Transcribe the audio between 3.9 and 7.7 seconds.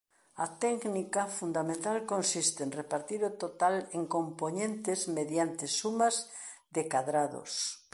en compoñentes mediante sumas de cadrados.